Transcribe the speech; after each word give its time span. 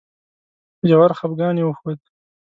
ژور 0.89 1.11
خپګان 1.19 1.55
یې 1.59 1.65
وښود. 1.65 1.99